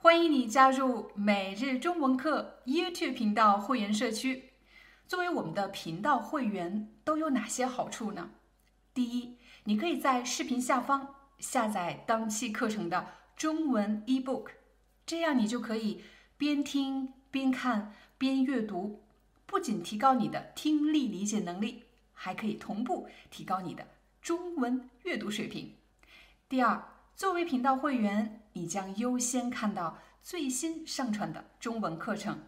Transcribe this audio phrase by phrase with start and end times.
[0.00, 4.52] 欢迎你加入每日中文课 YouTube 频道会员社区。
[5.08, 8.30] 作为我们的频道会员，都有哪些好处呢？
[8.94, 14.50] 第一，你可以在视频下方下载当期课程的中文 eBook，
[15.04, 16.04] 这样你就可以
[16.36, 19.02] 边听边看边阅读，
[19.46, 21.82] 不仅提高你的听力理解能力，
[22.14, 23.84] 还可以同步提高你的
[24.22, 25.74] 中文阅读水平。
[26.48, 26.86] 第二，
[27.18, 32.38] 作为频道会员，你将优先看到最新上传的中文课程。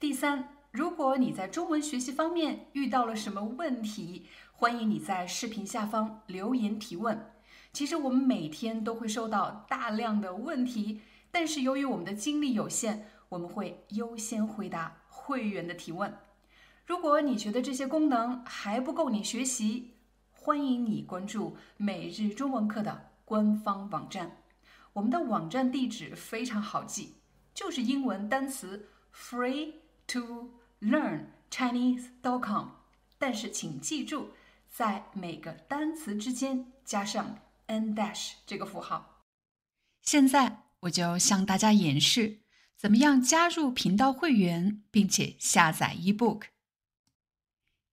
[0.00, 7.30] 第三，如果你在中文学习方面遇到了什么问题，欢迎你在视频下方留言提问。
[7.72, 16.12] 其实我们每天都会收到大量的问题，但是由于我们的精力有限，我们会优先回答会员的提问。
[16.84, 19.94] 如果你觉得这些功能还不够你学习，
[20.32, 23.09] 欢迎你关注每日中文课的。
[23.30, 24.42] 官方网站，
[24.92, 27.12] 我们的网站地址非常好记，
[27.54, 29.74] 就是英文单词 free
[30.08, 32.70] to learn chinese dot com。
[33.18, 34.30] 但是请记住，
[34.68, 39.22] 在每个单词之间加上 n dash 这个符号。
[40.02, 42.40] 现在我就向大家演示
[42.76, 46.46] 怎么样加入频道会员，并且下载 ebook。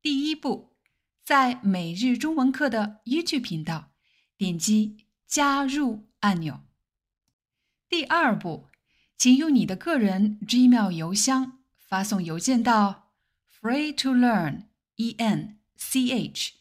[0.01, 0.75] 第一步，
[1.23, 3.91] 在每日中文课的依据频道
[4.35, 5.03] 点击。
[5.27, 6.61] 加入按钮。
[7.89, 8.69] 第二步，
[9.17, 13.09] 请用你的个人 Gmail 邮箱发送邮件到
[13.61, 16.53] free to learn e n c h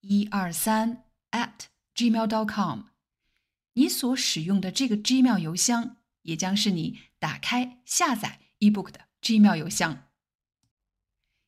[0.00, 1.66] 一二三 at
[1.96, 2.82] gmail dot com。
[3.74, 10.04] 你所使用的这个 Gmail 邮箱也将是你打开下载 eBook 的 Gmail 邮箱。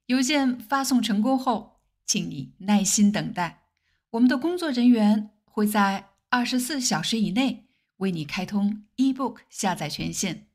[0.07, 3.69] 邮件发送成功后，请你耐心等待，
[4.11, 6.14] 我们的工作人员会在。
[6.35, 7.69] 二十四小时以内
[7.99, 10.49] 为你开通 eBook 下载权限。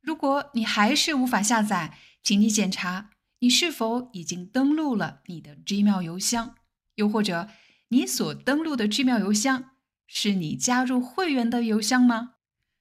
[0.00, 6.54] 如果你还是无法下载，请你检查你是否已经登录了你的 Gmail 邮箱，
[6.94, 7.50] 又或者
[7.88, 9.72] 你所登录的 Gmail 邮箱
[10.06, 12.36] 是你加入会员的邮箱吗？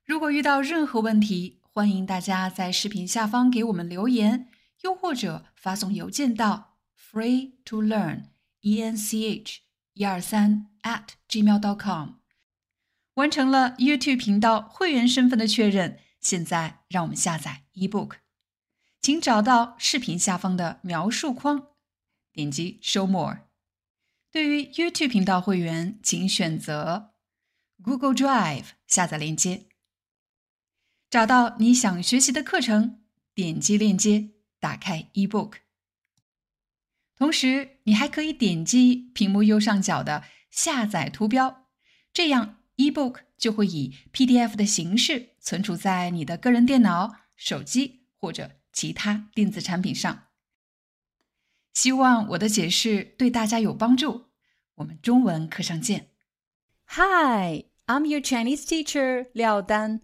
[0.05, 4.47] 如果遇到任何问题，欢迎大家在视频下方给我们留言，
[4.83, 8.27] 又或者发送邮件到 free to learn
[8.61, 9.59] e n c h
[9.95, 12.15] 一二三 at gmail.com，
[13.15, 15.99] 完成了 YouTube 频道会员身份的确认。
[16.19, 18.15] 现在让我们下载 eBook，
[19.01, 21.67] 请找到视频下方的描述框，
[22.33, 23.47] 点击 Show More。
[24.29, 27.13] 对于 YouTube 频道会员，请选择
[27.81, 29.67] Google Drive 下载链接。
[31.09, 33.01] 找到你想学习的课程，
[33.33, 35.53] 点击链接，打开 eBook。
[37.15, 41.66] 同时，你还可以点击屏幕右上角的下载图标，
[42.12, 50.28] 这样 eBook 就会以 PDF 的形式存储在你的个人电脑、手机或者其他电子产品上。
[51.72, 54.26] 希望我的解释对大家有帮助。
[54.76, 56.10] 我们中文课上见。
[56.86, 60.00] Hi, I'm your Chinese teacher 廖丹。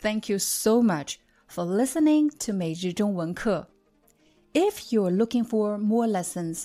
[0.00, 1.16] Thank you so much
[1.48, 3.70] for listening to 每日中文课。
[4.52, 6.64] If you're looking for more lessons,